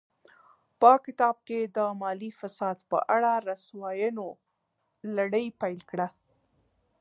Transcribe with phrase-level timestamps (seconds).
[0.79, 4.27] په کتاب کې د مالي فساد په اړه رسواینو
[5.15, 6.07] لړۍ پیل کړه.